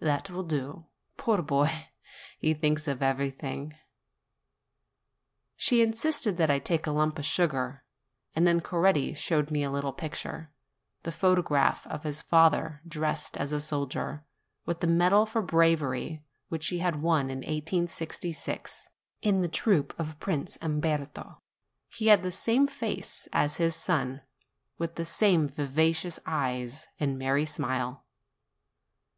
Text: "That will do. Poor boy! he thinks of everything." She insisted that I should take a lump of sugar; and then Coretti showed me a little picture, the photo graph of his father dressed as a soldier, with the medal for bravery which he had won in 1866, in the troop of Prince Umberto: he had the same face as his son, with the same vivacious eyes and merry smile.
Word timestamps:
"That 0.00 0.28
will 0.28 0.42
do. 0.42 0.84
Poor 1.16 1.40
boy! 1.40 1.86
he 2.38 2.52
thinks 2.52 2.86
of 2.86 3.02
everything." 3.02 3.74
She 5.56 5.80
insisted 5.80 6.36
that 6.36 6.50
I 6.50 6.56
should 6.58 6.64
take 6.66 6.86
a 6.86 6.90
lump 6.90 7.18
of 7.18 7.24
sugar; 7.24 7.84
and 8.36 8.46
then 8.46 8.60
Coretti 8.60 9.14
showed 9.14 9.50
me 9.50 9.62
a 9.62 9.70
little 9.70 9.94
picture, 9.94 10.52
the 11.04 11.10
photo 11.10 11.40
graph 11.40 11.86
of 11.86 12.02
his 12.02 12.20
father 12.20 12.82
dressed 12.86 13.38
as 13.38 13.50
a 13.50 13.62
soldier, 13.62 14.26
with 14.66 14.80
the 14.80 14.86
medal 14.86 15.24
for 15.24 15.40
bravery 15.40 16.22
which 16.50 16.66
he 16.66 16.80
had 16.80 17.00
won 17.00 17.30
in 17.30 17.38
1866, 17.38 18.90
in 19.22 19.40
the 19.40 19.48
troop 19.48 19.98
of 19.98 20.20
Prince 20.20 20.58
Umberto: 20.60 21.40
he 21.88 22.08
had 22.08 22.22
the 22.22 22.30
same 22.30 22.66
face 22.66 23.26
as 23.32 23.56
his 23.56 23.74
son, 23.74 24.20
with 24.76 24.96
the 24.96 25.06
same 25.06 25.48
vivacious 25.48 26.20
eyes 26.26 26.88
and 27.00 27.18
merry 27.18 27.46
smile. 27.46 28.04